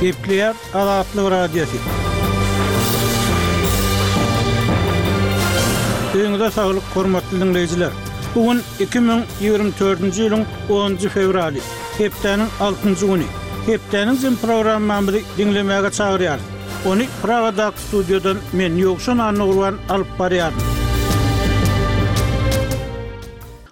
Gepleyer 0.00 0.54
araatly 0.74 1.22
Radyosu. 1.30 1.76
Öňde 6.24 6.50
saglyk 6.50 6.82
gormagy 6.94 6.94
hormatly 6.94 7.38
dinleýijiler, 7.40 7.92
2024-nji 8.34 10.12
ýylyň 10.20 10.44
10-nji 10.68 11.08
fevraly, 11.16 11.64
hepdeniň 11.96 12.52
6-njy 12.60 12.94
günü. 13.08 13.28
Hepdeniň 13.70 14.16
syn 14.24 14.36
programmasyny 14.44 15.22
dinlemäge 15.38 15.90
çagyrýar. 15.98 16.44
10-njy 16.84 17.08
frawada 17.22 17.72
men 18.52 18.76
ýoksyn, 18.84 19.20
Annurwan 19.30 19.80
alyp 19.88 20.12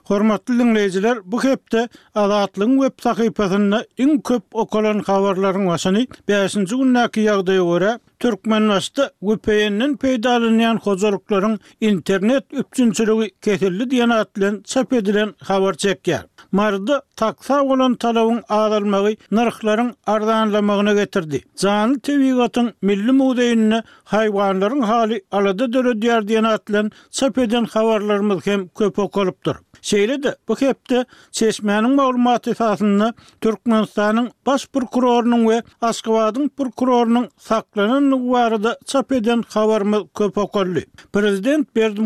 Hormatly 0.09 0.59
dinleyijiler, 0.59 1.19
bu 1.25 1.45
hepde 1.45 1.89
Alaatlyň 2.19 2.75
web 2.81 2.99
sahypasynda 3.07 3.79
iň 4.05 4.13
köp 4.31 4.59
okalan 4.65 4.99
habarlaryň 5.07 5.71
başyny 5.71 6.03
5-nji 6.33 6.81
günnäki 6.83 7.25
ýagdaýa 7.29 7.63
görä 7.71 7.93
Türkmenwasta 8.25 9.11
WPN-nin 9.23 9.97
peýdalanýan 9.97 10.81
internet 11.81 12.45
üçinçiligi 12.53 13.31
kesildi 13.43 13.83
diýen 13.93 14.09
atlan 14.15 14.63
çap 14.65 14.93
edilen 14.93 15.35
habar 15.45 15.75
çekýär. 15.75 16.23
Marda 16.53 17.03
taksa 17.17 17.61
OLAN 17.63 17.95
talabyň 17.95 18.41
aralmagy 18.49 19.15
arda 19.37 19.93
arzanlamagyna 20.07 20.95
getirdi. 20.95 21.43
Janly 21.57 22.01
tebigatyň 22.01 22.73
milli 22.83 23.11
mudeýine 23.13 23.83
haýwanlaryň 24.05 24.83
hali 24.83 25.21
alada 25.31 25.73
döre 25.73 26.03
diyar 26.03 26.23
diýen 26.29 26.45
atlan 26.49 26.91
çap 27.11 27.39
edilen 27.39 27.65
habarlarymyz 27.65 28.47
hem 28.47 28.69
köp 28.69 28.99
okalypdyr. 28.99 29.57
Şeýle 29.83 30.23
de 30.23 30.37
bu 30.49 30.55
hepde 30.57 31.05
çeşmäniň 31.33 31.95
maglumaty 31.95 32.51
esasında 32.51 33.15
Türkmenistanyň 33.41 34.31
baş 34.47 34.67
prokurorunyň 34.73 35.43
we 35.45 35.63
Askabadyň 35.81 36.49
prokurorunyň 36.49 37.29
saklanan 37.39 38.14
Ýa-ni 38.15 38.31
warda 38.31 38.77
çap 38.87 39.13
eden 39.13 39.43
habarmy 39.49 39.97
köp 40.19 40.39
okurly. 40.39 40.85
Prezident 41.13 41.77
Berdi 41.77 42.01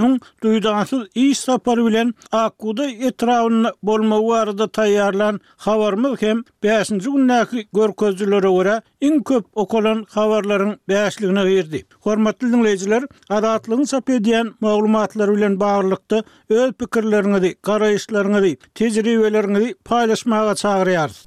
hun 0.00 0.20
duýdansyz 0.42 1.06
iş 1.14 1.38
sapar 1.38 1.76
bilen 1.86 2.14
Akuda 2.32 2.84
etrawyny 2.86 3.68
bolma 3.82 4.16
warda 4.20 4.64
taýýarlan 4.64 5.40
habarmy 5.56 6.16
hem 6.20 6.44
5-nji 6.62 6.98
günnäki 7.00 7.66
görkezçilere 7.74 8.48
görä 8.54 8.82
iň 9.02 9.22
köp 9.24 9.44
okulan 9.54 10.06
habarlaryň 10.10 10.76
bäşligine 10.88 11.44
berdi. 11.44 11.84
Hormatly 12.00 12.46
dinleýijiler, 12.48 13.04
adatlygyň 13.30 13.86
çap 13.90 14.08
edýän 14.08 14.52
maglumatlary 14.60 15.36
bilen 15.36 15.60
baglanykda 15.60 16.22
öz 16.50 16.70
pikirleriňizi, 16.78 17.54
garaýyşlaryňyzy, 17.66 18.56
tejribeleriňizi 18.74 19.74
paýlaşmaga 19.88 20.54
çagyrýarys. 20.62 21.18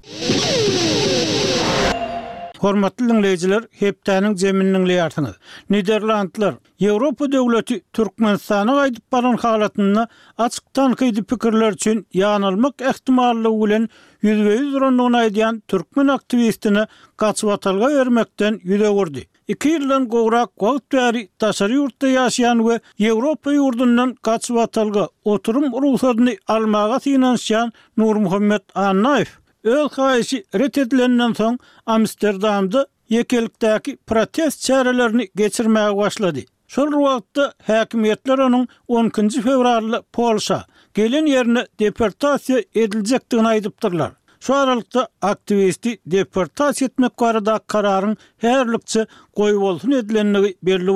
Hormatly 2.61 3.07
dinleyijiler, 3.09 3.63
hepdäniň 3.79 4.35
zeminiňli 4.41 4.93
ýartyny. 5.01 5.31
Niderlandlar, 5.73 6.59
Ýewropa 6.85 7.25
döwleti 7.33 7.79
Türkmenistana 7.97 8.75
gaýdyp 8.79 9.05
baran 9.15 9.37
halatyny 9.45 10.03
açykdan 10.45 10.93
gaýdyp 10.99 11.25
pikirler 11.31 11.73
üçin 11.79 12.03
ýanylmak 12.21 12.85
ähtimallygy 12.91 13.63
bilen 13.63 13.87
ýüzbe 14.29 14.53
ýüz 14.59 14.77
ýörenden 14.77 15.57
türkmen 15.73 16.13
aktivistini 16.17 16.85
gaçyp 17.23 17.49
atalga 17.55 17.89
örmekden 18.03 18.61
ýüze 18.69 18.93
gurdy. 18.99 19.25
2 19.57 19.73
ýyldan 19.77 20.05
gowrak 20.13 20.53
gowtary 20.65 21.25
täsir 21.45 21.73
ýurtda 21.79 22.13
ýaşaýan 22.13 22.61
we 22.69 22.77
Ýewropa 23.07 23.57
ýurdundan 23.57 24.13
gaçyp 24.29 24.61
atalga 24.67 25.07
oturum 25.35 25.67
ruhsatyny 25.87 26.37
almagy 26.57 26.99
synansyan 27.09 27.73
Nurmuhammed 27.97 28.61
Annaýew 28.89 29.39
öl 29.63 29.87
xaişi 29.89 30.43
ret 30.55 30.77
edilenden 30.77 31.33
son 31.33 31.59
Amsterdam'da 31.85 32.87
yekelikdaki 33.09 33.97
protest 33.97 34.61
çarelerini 34.61 35.27
geçirmeye 35.35 35.97
başladı. 35.97 36.39
Şol 36.67 36.91
ruhatta 36.91 37.53
hakimiyetler 37.67 38.37
onun 38.37 38.67
10. 38.87 39.09
fevrarlı 39.29 40.03
Polşa 40.13 40.65
gelin 40.93 41.25
yerine 41.25 41.67
deportasiya 41.79 42.59
edilecektiğini 42.75 43.47
aydıptırlar. 43.47 44.11
Şu 44.39 44.55
aralıkta 44.55 45.07
aktivisti 45.21 45.99
deportasiya 46.05 46.85
etmek 46.87 47.11
varada 47.21 47.59
kararın 47.67 48.17
herlikçe 48.37 49.05
koyu 49.35 49.59
olsun 49.59 49.91
edilenliği 49.91 50.57
belli 50.63 50.91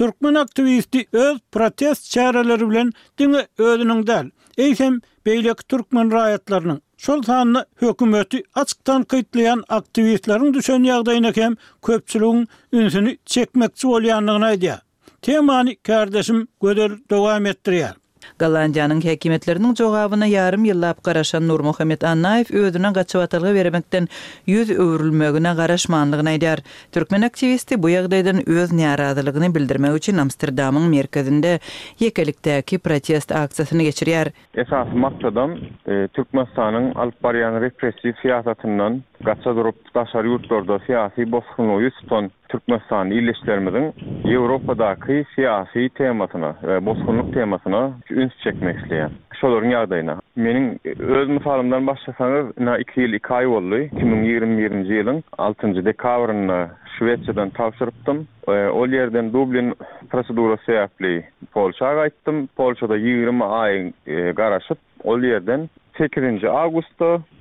Türkmen 0.00 0.34
aktivisti 0.34 1.04
öz 1.12 1.36
protest 1.52 2.10
çareleri 2.10 2.70
bilen 2.70 2.92
diňe 3.18 3.42
özüniň 3.58 4.06
däl. 4.08 4.26
Eýsem 4.64 4.94
beýleki 5.26 5.62
türkmen 5.68 6.12
raýatlarynyň 6.14 6.78
şol 7.06 7.20
sanly 7.28 7.60
hökümeti 7.82 8.40
açykdan 8.62 9.02
kytlaýan 9.10 9.60
aktivistleriň 9.80 10.54
düşen 10.56 10.88
ýagdaýyna 10.92 11.34
hem 11.40 11.58
köpçüligiň 11.88 12.46
ünsini 12.78 13.18
çekmekçi 13.34 13.86
bolýanlygyna 13.92 14.46
aýdýar. 14.54 14.80
Temany 15.28 15.72
kardeşim 15.90 16.38
göder 16.62 16.90
dowam 17.10 17.46
etdirýär. 17.52 17.99
Galandiyanın 18.38 19.04
hekimetlerinin 19.04 19.74
cogabına 19.74 20.26
yarım 20.26 20.64
yılla 20.64 20.88
apkaraşan 20.88 21.48
Nur 21.48 21.60
Muhammed 21.60 22.02
Annaif 22.02 22.50
ödüne 22.50 22.90
gatsavatalga 22.90 23.54
veremekten 23.54 24.08
yüz 24.46 24.70
övrülmögüne 24.70 25.52
garaşmanlığına 25.54 26.32
idar. 26.32 26.58
Türkmen 26.92 27.22
aktivisti 27.22 27.82
bu 27.82 27.88
yagdaydan 27.88 28.48
öz 28.48 28.72
niyaradalagini 28.72 29.54
bildirme 29.54 29.92
uçin 29.92 30.18
Amsterdamın 30.18 30.90
merkezinde 30.90 31.60
yekalikteki 31.98 32.78
protest 32.78 33.32
aksasini 33.32 33.84
geçiriyar. 33.84 34.28
Esas 34.54 34.88
maktadan 34.94 35.58
e, 35.88 36.08
Türkmen 36.08 36.46
sanın 36.56 36.94
alpbariyan 36.94 37.60
represi 37.62 38.14
siyasatindan 38.22 39.02
Gatsa 39.24 39.56
durup 39.56 39.94
taşar 39.94 40.24
yurtlarda 40.24 40.78
siyasi 40.78 41.32
boskunlu 41.32 41.82
yusutun 41.82 42.30
Türkmenistan 42.48 43.10
illeşlerimizin 43.10 43.94
Evropadaki 44.24 45.24
siyasi 45.34 45.88
tematına, 45.94 46.56
e, 46.68 46.86
boskunluk 46.86 47.34
tematına 47.34 47.92
üns 48.10 48.32
çekmek 48.44 48.78
isteyen. 48.78 49.10
Şolorun 49.40 49.70
yardayına. 49.70 50.18
Menin 50.36 50.80
e, 50.84 51.02
öz 51.02 51.28
misalimden 51.28 51.86
başlasanız, 51.86 52.58
na 52.58 52.78
iki 52.78 53.00
yil 53.00 53.12
iki 53.12 53.28
ay 53.34 53.46
oldu. 53.46 53.78
2021. 53.78 54.70
yilin 54.70 55.24
6. 55.38 55.84
dekavrini 55.84 56.68
Şüvetçeden 56.98 57.50
tavşırıptım. 57.50 58.28
E, 58.48 58.68
Ol 58.68 58.88
yerden 58.88 59.32
Dublin 59.32 59.74
prosedura 60.10 60.56
seyafli 60.66 61.24
Polşa 61.52 61.94
gaitim. 61.94 62.46
Polşa'da 62.46 62.96
20 62.96 63.44
ay 63.44 63.74
yi 63.74 63.92
yi 64.06 64.14
yi 65.16 65.40
yi 65.56 66.50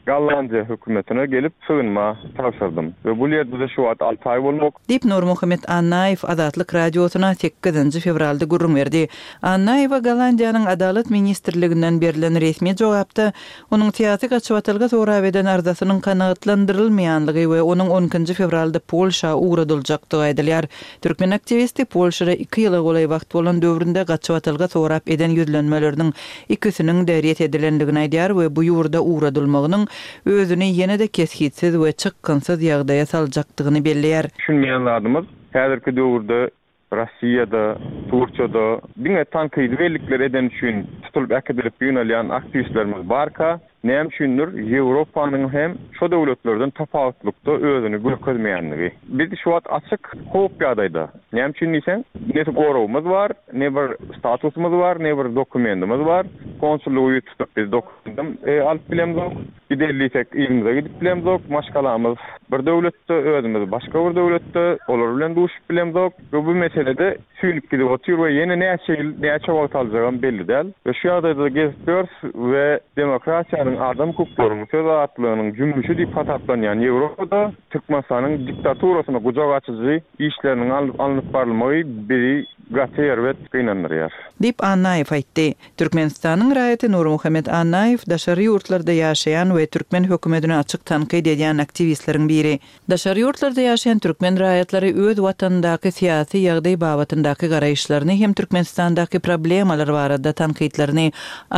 Gallandiya 0.09 0.64
hökümetine 0.70 1.25
gelip 1.25 1.53
sığınma 1.68 2.18
tavsadım. 2.38 2.94
Ve 3.06 3.20
bu 3.20 3.30
liyad 3.30 3.47
bize 3.53 3.68
şu 3.75 3.88
ad 3.90 4.00
altay 4.00 4.44
bolmok. 4.44 4.80
Deyip 4.90 5.06
Nur 5.06 5.24
Muhammed 5.24 5.59
Annaif 5.68 6.25
adatlık 6.25 6.75
radyosuna 6.75 7.36
8. 7.36 8.00
fevralde 8.03 8.46
gurrum 8.46 8.75
verdi. 8.75 9.08
Annaif'a 9.42 9.97
Gallandiya'nın 9.97 10.66
adalet 10.66 11.09
ministerliliginden 11.09 12.02
berilen 12.02 12.42
resmi 12.42 12.75
cevapta, 12.75 13.34
onun 13.72 13.92
teatik 13.92 14.31
açıvatalga 14.31 14.90
soravedan 14.90 15.46
arzasının 15.46 16.00
kanatlandırılmayanlığı 16.00 17.36
ve 17.36 17.59
onuň 17.62 17.90
10. 18.18 18.26
fevralda 18.26 18.80
Polşa 18.80 19.36
uğradılacaktı 19.36 20.18
aydalyar. 20.18 20.66
Türkmen 21.02 21.31
aktivisti 21.31 21.86
Polşara 21.86 22.31
2 22.34 22.62
yyla 22.62 22.81
olay 22.81 23.09
vaxt 23.09 23.34
bolan 23.34 23.62
döwründe 23.62 24.03
olay 24.03 24.18
sorap 24.22 24.47
olay 24.47 24.59
vaxt 24.59 24.76
olay 24.76 24.96
vaxt 24.96 25.22
olay 25.22 25.66
vaxt 26.56 27.90
olay 27.96 29.34
vaxt 29.34 29.40
olay 29.40 29.88
özünü 30.25 30.63
yine 30.63 30.99
de 30.99 31.07
keskitsiz 31.07 31.83
ve 31.85 31.91
çıkkınsız 31.91 32.63
yağdaya 32.63 33.05
salacaktığını 33.05 33.85
belliyer. 33.85 34.25
Şunmayan 34.45 34.85
adımız, 34.85 35.25
hedirki 35.53 35.95
doğurda, 35.97 36.49
Rasiyada, 36.93 37.77
Turçada, 38.11 38.81
bine 38.97 39.25
tankı 39.25 39.61
idvellikler 39.61 40.19
eden 40.19 40.45
için 40.45 40.87
tutulup 41.03 41.31
ekedilip 41.31 41.73
yunalayan 41.81 42.29
aktivistlerimiz 42.29 43.09
barka, 43.09 43.59
Näm 43.85 44.11
şündür 44.17 44.49
Ýewropanyň 44.59 45.51
hem 45.51 45.78
şo 45.99 46.11
döwletlerden 46.11 46.69
tapawutlukda 46.69 47.52
özünü 47.52 47.97
gürkezmeýändigi. 47.97 48.91
Biz 49.07 49.28
şu 49.43 49.49
wagt 49.55 49.67
açyk 49.72 50.02
howp 50.34 50.61
ýadaýda. 50.61 51.05
Näm 51.34 51.55
şündür 51.59 51.73
diýsen, 51.79 52.03
ne 52.35 52.41
gorawymyz 52.43 53.05
bar, 53.05 53.31
ne 53.53 53.67
bir 53.75 54.17
statusymyz 54.17 54.72
bar, 54.72 54.99
ne 55.03 55.11
bir 55.17 55.35
bar. 56.05 56.25
Konsulluk 56.59 57.23
biz 57.57 57.67
e, 58.47 58.61
alyp 58.61 58.81
giderlisek 59.71 60.35
ýerimize 60.35 60.73
gidip 60.79 61.01
bilem 61.01 61.21
zok, 61.21 61.41
Bir 62.51 62.66
döwletde 62.66 63.13
özümiz, 63.13 63.71
başga 63.71 64.05
bir 64.09 64.16
döwletde 64.16 64.77
olar 64.87 65.17
bilen 65.17 65.35
duşup 65.35 65.69
bilem 65.69 65.91
zok. 65.91 66.13
Bu 66.33 66.41
meselede 66.43 67.17
süýlüp 67.41 67.69
gidip 67.71 67.91
otur 67.91 68.16
we 68.19 68.29
ýene 68.31 68.55
näçe 68.59 68.83
şeýle 68.85 69.11
näçe 69.21 69.45
wagt 69.57 69.75
aljagam 69.75 70.21
belli 70.21 70.47
däl. 70.47 70.67
Ve 70.87 70.93
şu 70.93 71.07
ýerde 71.07 71.43
de 71.43 71.49
gezipdir 71.49 72.05
we 72.21 72.79
demokrasiýanyň 72.97 73.77
adam 73.89 74.09
hukuklarynyň 74.09 74.67
söz 74.71 74.85
atlygynyň 74.87 75.55
jümmüşi 75.57 75.93
diýip 75.99 76.13
hatatlanýan 76.19 76.66
yani 76.66 76.85
Ýewropada 76.89 77.51
Türkmenistanyň 77.71 78.47
diktaturasyna 78.47 79.17
gujak 79.17 79.49
açyjy 79.57 79.95
işleriniň 80.19 80.69
alyp 81.01 81.33
barylmagy 81.33 81.83
biri 82.09 82.35
Gatervet 82.69 83.39
kynanryar. 83.49 84.13
Dip 84.37 84.61
Annaev 84.61 85.09
aýtdy. 85.16 85.55
Türkmenistanyň 85.81 86.51
raýaty 86.53 86.87
Nurmuhammed 86.93 87.47
Annaev 87.49 88.03
daşary 88.09 88.43
ýurtlarda 88.45 88.93
ýaşaýan 88.93 89.53
we 89.57 89.66
türkmen 89.66 90.05
hökümetine 90.11 90.57
açyk 90.57 90.83
tanqyd 90.85 91.25
edýän 91.33 91.63
aktivistleriň 91.63 92.27
biri. 92.29 92.51
Daşary 92.89 93.23
ýurtlarda 93.25 93.63
ýaşaýan 93.66 94.01
türkmen 94.05 94.37
raýatlary 94.37 94.91
öz 95.05 95.17
watanndaky 95.17 95.89
syýasy 95.97 96.43
ýagdaý 96.45 96.75
babatndaky 96.85 97.49
garaýşlaryny 97.55 98.19
hem 98.21 98.33
türkmenistandaky 98.37 99.17
problemalar 99.19 99.89
barada 99.97 100.33
tanqydlaryny 100.43 101.09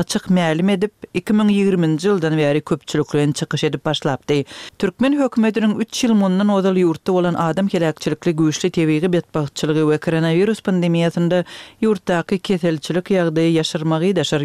açyk 0.04 0.32
mälim 0.40 0.70
edip 0.78 0.94
2020-nji 1.16 2.14
ýyldan 2.14 2.38
beri 2.40 2.62
köpçülik 2.72 3.12
bilen 3.14 3.32
çykyş 3.42 3.64
edip 3.68 3.86
başlapdy. 3.92 4.44
Türkmen 4.86 5.20
hökümetiniň 5.20 5.76
3 5.90 6.04
ýyl 6.06 6.16
mundan 6.24 6.48
ozal 6.60 6.76
ýurtda 6.88 7.12
bolan 7.20 7.36
adam 7.52 7.68
kelekçilikli 7.68 8.32
güýçli 8.40 8.72
tebigi 8.72 9.12
betbagçylygy 9.18 9.84
we 9.92 9.98
koronavirus 9.98 10.64
pandemiýasy 10.64 11.00
jemiyetinde 11.02 11.40
yurtdaky 11.86 12.38
keselçilik 12.46 13.10
ýagdaýy 13.12 13.58
ýaşyrmagy 13.58 14.12
da 14.16 14.24
şer 14.24 14.42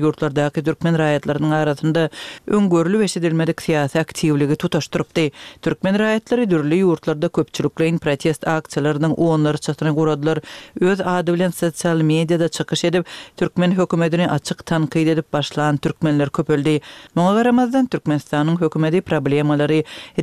türkmen 0.64 0.94
raýatlarynyň 0.97 1.53
arasynda 1.55 2.08
öňgörlü 2.47 2.97
we 3.03 3.08
şedilmedik 3.08 3.58
syýasy 3.61 3.99
aktivligi 4.00 4.56
tutuşdurupdy. 4.56 5.31
Türkmen 5.62 5.94
raýatlary 5.94 6.50
dürli 6.50 6.76
yurtlarda 6.79 7.29
köpçülikli 7.29 7.99
protest 7.99 8.43
aksiýalarynyň 8.43 9.14
onlary 9.17 9.56
çatyny 9.58 9.91
guradylar. 9.91 10.38
Öz 10.81 11.00
ady 11.00 11.32
bilen 11.32 11.50
sosial 11.50 11.97
mediada 12.00 12.49
çykyş 12.49 12.85
edip, 12.85 13.06
türkmen 13.37 13.73
hökümetini 13.79 14.31
açyk 14.31 14.67
tanqyd 14.67 15.06
edip 15.09 15.32
başlanan 15.32 15.76
türkmenler 15.76 16.31
köpöldi. 16.31 16.81
Muňa 17.17 17.35
garamazdan 17.35 17.87
Türkmenistanyň 17.87 18.61
hökümeti 18.61 19.02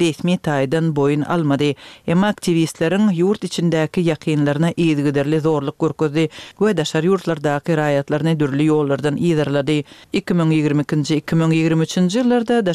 resmi 0.03 0.36
taýdan 0.36 0.95
boyun 0.95 1.21
almady. 1.21 1.74
Emma 2.07 2.27
aktivistleriň 2.27 3.12
ýurt 3.21 3.45
içindäki 3.45 4.01
ýakynlaryna 4.09 4.74
ýygyderli 4.74 5.39
zorluk 5.39 5.79
gürkezdi. 5.79 6.22
ýerleri 6.27 6.59
göde 6.63 6.83
şer 6.89 7.03
ýurtlarda 7.07 7.53
kirayatlaryny 7.67 8.33
dürli 8.39 8.65
ýollardan 8.69 9.15
ýerlerdi. 9.29 9.75
2022-2023-nji 10.21 12.21
ýyllarda 12.23 12.57
da 12.65 12.73